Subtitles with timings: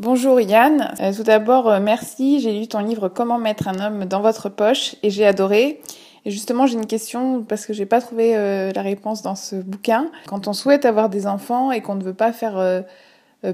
[0.00, 4.06] Bonjour Yann, euh, tout d'abord euh, merci, j'ai lu ton livre Comment mettre un homme
[4.06, 5.80] dans votre poche et j'ai adoré.
[6.24, 9.54] Et justement j'ai une question parce que j'ai pas trouvé euh, la réponse dans ce
[9.54, 10.08] bouquin.
[10.26, 12.82] Quand on souhaite avoir des enfants et qu'on ne veut pas faire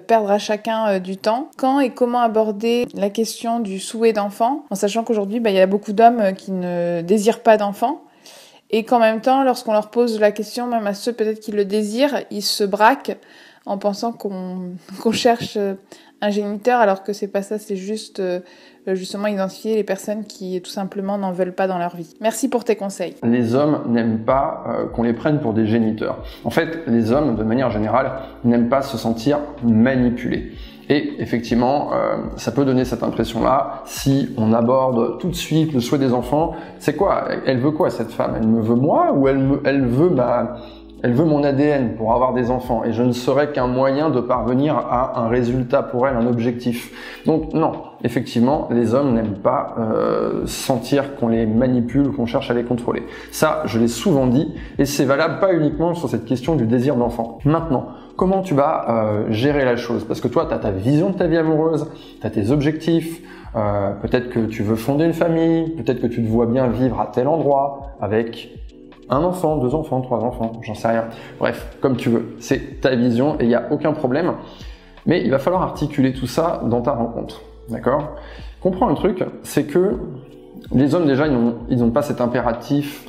[0.07, 4.77] perdre à chacun du temps, quand et comment aborder la question du souhait d'enfant en
[4.77, 8.01] sachant qu'aujourd'hui bah, il y a beaucoup d'hommes qui ne désirent pas d'enfants
[8.71, 11.67] et qu'en même temps lorsqu'on leur pose la question, même à ceux peut-être qui le
[11.67, 13.19] désirent, ils se braquent
[13.67, 14.73] en pensant qu'on
[15.13, 15.59] cherche
[16.21, 18.41] un géniteur alors que c'est pas ça, c'est juste euh,
[18.87, 22.15] justement identifier les personnes qui tout simplement n'en veulent pas dans leur vie.
[22.21, 23.15] Merci pour tes conseils.
[23.23, 26.23] Les hommes n'aiment pas euh, qu'on les prenne pour des géniteurs.
[26.45, 28.13] En fait, les hommes, de manière générale,
[28.45, 30.53] n'aiment pas se sentir manipulés.
[30.89, 35.81] Et effectivement, euh, ça peut donner cette impression-là si on aborde tout de suite le
[35.81, 36.57] souhait des enfants.
[36.81, 37.29] C'est quoi?
[37.47, 38.35] Elle veut quoi cette femme?
[38.37, 40.57] Elle me veut moi ou elle veut ma
[41.03, 44.21] elle veut mon ADN pour avoir des enfants et je ne serai qu'un moyen de
[44.21, 46.93] parvenir à un résultat pour elle, un objectif.
[47.27, 47.73] Donc non,
[48.05, 53.03] effectivement, les hommes n'aiment pas euh, sentir qu'on les manipule, qu'on cherche à les contrôler.
[53.31, 56.97] Ça, je l'ai souvent dit et c'est valable pas uniquement sur cette question du désir
[56.97, 57.39] d'enfant.
[57.45, 60.05] Maintenant, comment tu vas euh, gérer la chose?
[60.05, 61.87] Parce que toi, tu as ta vision de ta vie amoureuse,
[62.21, 63.23] tu as tes objectifs,
[63.57, 67.01] euh, peut-être que tu veux fonder une famille, peut-être que tu te vois bien vivre
[67.01, 68.51] à tel endroit avec
[69.11, 71.05] un enfant, deux enfants, trois enfants, j'en sais rien.
[71.39, 72.37] Bref, comme tu veux.
[72.39, 74.35] C'est ta vision et il n'y a aucun problème.
[75.07, 77.43] Mais il va falloir articuler tout ça dans ta rencontre.
[77.69, 78.17] D'accord?
[78.61, 79.99] Comprends un truc, c'est que
[80.73, 83.09] les hommes déjà, ils n'ont pas cet impératif.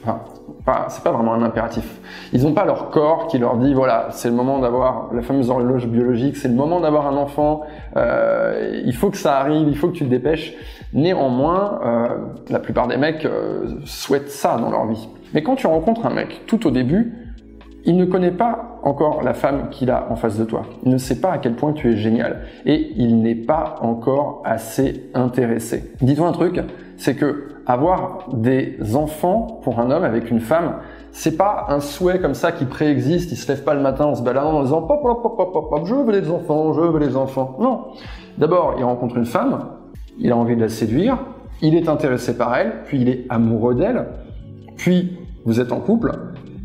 [0.65, 1.99] Pas, c'est pas vraiment un impératif.
[2.33, 5.49] Ils n'ont pas leur corps qui leur dit voilà, c'est le moment d'avoir la fameuse
[5.49, 7.61] horloge biologique, c'est le moment d'avoir un enfant.
[7.97, 10.53] Euh, il faut que ça arrive, il faut que tu te dépêches.
[10.93, 12.07] Néanmoins, euh,
[12.49, 15.07] la plupart des mecs euh, souhaitent ça dans leur vie.
[15.33, 17.13] Mais quand tu rencontres un mec tout au début,
[17.85, 20.63] il ne connaît pas encore la femme qu'il a en face de toi.
[20.83, 22.41] Il ne sait pas à quel point tu es génial.
[22.65, 25.91] Et il n'est pas encore assez intéressé.
[26.01, 26.61] Dis-toi un truc,
[26.97, 30.75] c'est que avoir des enfants pour un homme avec une femme,
[31.11, 34.15] c'est pas un souhait comme ça qui préexiste, il se lève pas le matin en
[34.15, 36.99] se baladant en disant pop, pop, pop, pop, pop, je veux les enfants, je veux
[36.99, 37.57] les enfants.
[37.59, 37.85] Non.
[38.37, 39.59] D'abord, il rencontre une femme,
[40.17, 41.17] il a envie de la séduire,
[41.61, 44.07] il est intéressé par elle, puis il est amoureux d'elle,
[44.77, 46.11] puis vous êtes en couple,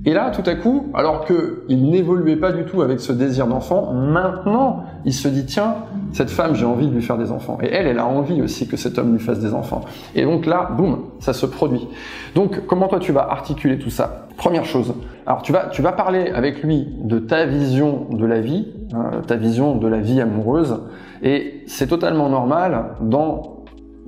[0.06, 3.93] et là, tout à coup, alors qu'il n'évoluait pas du tout avec ce désir d'enfant,
[3.93, 5.75] maintenant, il se dit, tiens,
[6.12, 7.59] cette femme, j'ai envie de lui faire des enfants.
[7.61, 9.81] Et elle, elle a envie aussi que cet homme lui fasse des enfants.
[10.15, 11.89] Et donc là, boum, ça se produit.
[12.37, 14.28] Donc, comment toi, tu vas articuler tout ça?
[14.37, 14.94] Première chose,
[15.27, 19.23] alors tu vas, tu vas parler avec lui de ta vision de la vie, euh,
[19.23, 20.78] ta vision de la vie amoureuse,
[21.23, 23.56] et c'est totalement normal dans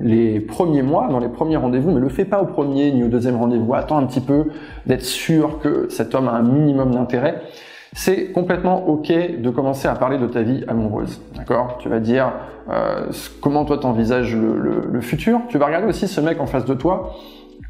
[0.00, 3.08] les premiers mois, dans les premiers rendez-vous, mais le fais pas au premier ni au
[3.08, 3.74] deuxième rendez-vous.
[3.74, 4.46] Attends un petit peu
[4.86, 7.42] d'être sûr que cet homme a un minimum d'intérêt.
[7.94, 9.10] C'est complètement ok
[9.40, 11.78] de commencer à parler de ta vie amoureuse, d'accord?
[11.78, 12.32] Tu vas dire
[12.70, 13.06] euh,
[13.40, 15.40] comment toi t'envisages le, le, futur?
[15.48, 17.14] Tu vas regarder aussi ce mec en face de toi,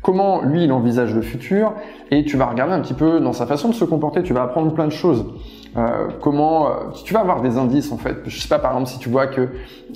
[0.02, 1.74] comment lui il envisage le futur,
[2.10, 4.22] et tu vas regarder un petit peu dans sa façon de se comporter.
[4.22, 5.26] Tu vas apprendre plein de choses.
[5.76, 6.72] Euh, comment euh,
[7.04, 8.16] tu vas avoir des indices en fait.
[8.26, 9.48] Je sais pas par exemple si tu vois que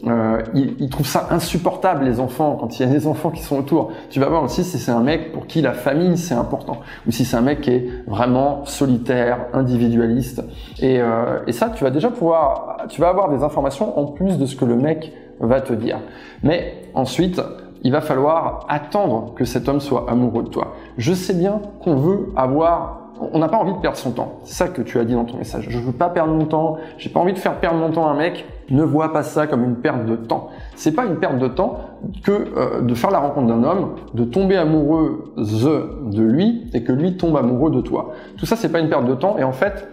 [0.07, 3.59] euh, il, trouve ça insupportable les enfants quand il y a des enfants qui sont
[3.59, 3.91] autour.
[4.11, 7.11] Tu vas voir aussi si c'est un mec pour qui la famille c'est important ou
[7.11, 10.43] si c'est un mec qui est vraiment solitaire, individualiste.
[10.79, 14.37] Et, euh, et ça tu vas déjà pouvoir, tu vas avoir des informations en plus
[14.37, 16.01] de ce que le mec va te dire.
[16.43, 17.41] Mais ensuite
[17.83, 20.75] il va falloir attendre que cet homme soit amoureux de toi.
[20.99, 24.41] Je sais bien qu'on veut avoir on n'a pas envie de perdre son temps.
[24.45, 25.67] C'est ça que tu as dit dans ton message.
[25.69, 26.79] Je veux pas perdre mon temps.
[26.99, 28.45] J'ai pas envie de faire perdre mon temps à un mec.
[28.71, 30.51] Ne vois pas ça comme une perte de temps.
[30.75, 31.79] C'est pas une perte de temps
[32.25, 36.93] que euh, de faire la rencontre d'un homme, de tomber amoureuse de lui et que
[36.93, 38.13] lui tombe amoureux de toi.
[38.37, 39.37] Tout ça, c'est pas une perte de temps.
[39.39, 39.87] Et en fait,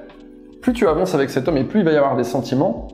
[0.61, 2.87] plus tu avances avec cet homme et plus il va y avoir des sentiments,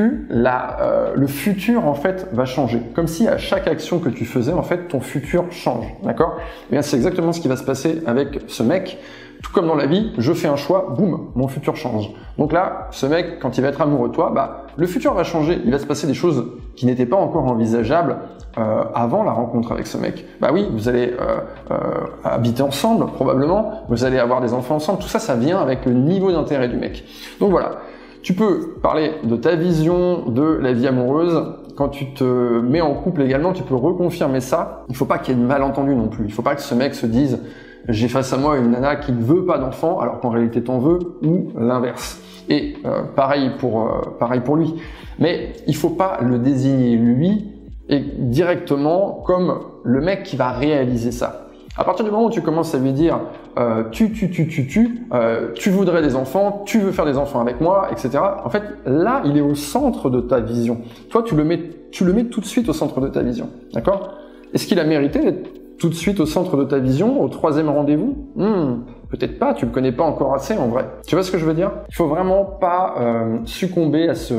[0.00, 2.80] euh, le futur en fait va changer.
[2.94, 5.86] Comme si à chaque action que tu faisais, en fait, ton futur change.
[6.02, 6.36] D'accord?
[6.38, 8.98] Et eh bien c'est exactement ce qui va se passer avec ce mec.
[9.42, 12.10] Tout comme dans la vie, je fais un choix, boum, mon futur change.
[12.38, 15.24] Donc là, ce mec, quand il va être amoureux de toi, bah, le futur va
[15.24, 15.60] changer.
[15.64, 18.18] Il va se passer des choses qui n'étaient pas encore envisageables
[18.58, 20.26] euh, avant la rencontre avec ce mec.
[20.40, 21.38] Bah oui, vous allez euh,
[21.70, 21.76] euh,
[22.22, 23.84] habiter ensemble, probablement.
[23.88, 25.00] Vous allez avoir des enfants ensemble.
[25.00, 27.04] Tout ça, ça vient avec le niveau d'intérêt du mec.
[27.40, 27.80] Donc voilà.
[28.22, 31.56] Tu peux parler de ta vision de la vie amoureuse.
[31.76, 34.84] Quand tu te mets en couple également, tu peux reconfirmer ça.
[34.88, 36.26] Il faut pas qu'il y ait de malentendu non plus.
[36.26, 37.40] Il faut pas que ce mec se dise
[37.88, 40.78] j'ai face à moi une nana qui ne veut pas d'enfant alors qu'en réalité t'en
[40.78, 42.20] veux ou l'inverse.
[42.48, 44.74] Et euh, pareil pour euh, pareil pour lui.
[45.18, 47.50] Mais il faut pas le désigner lui
[47.88, 51.48] et directement comme le mec qui va réaliser ça.
[51.76, 53.18] À partir du moment où tu commences à lui dire
[53.58, 57.18] euh, tu, tu, tu, tu, tu, euh, tu voudrais des enfants, tu veux faire des
[57.18, 58.18] enfants avec moi, etc.
[58.44, 60.80] En fait, là, il est au centre de ta vision.
[61.10, 61.60] Toi, tu le mets,
[61.90, 63.48] tu le mets tout de suite au centre de ta vision.
[63.72, 64.14] D'accord?
[64.54, 67.68] Est-ce qu'il a mérité d'être tout de suite au centre de ta vision, au troisième
[67.68, 68.16] rendez-vous?
[68.36, 70.86] Hmm, Peut-être pas, tu le connais pas encore assez en vrai.
[71.06, 71.70] Tu vois ce que je veux dire?
[71.90, 74.32] Il faut vraiment pas euh, succomber à ce,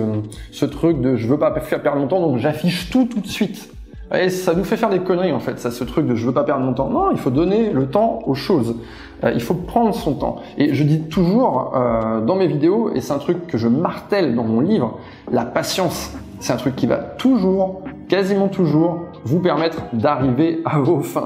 [0.52, 3.28] ce truc de je veux pas faire perdre mon temps, donc j'affiche tout tout de
[3.28, 3.72] suite.
[4.18, 6.34] Et ça nous fait faire des conneries en fait, ça, ce truc de je veux
[6.34, 6.90] pas perdre mon temps.
[6.90, 8.76] Non, il faut donner le temps aux choses.
[9.24, 10.38] Euh, il faut prendre son temps.
[10.58, 14.36] Et je dis toujours euh, dans mes vidéos, et c'est un truc que je martèle
[14.36, 15.00] dans mon livre,
[15.32, 16.14] la patience.
[16.40, 21.26] C'est un truc qui va toujours, quasiment toujours, vous permettre d'arriver à vos fins.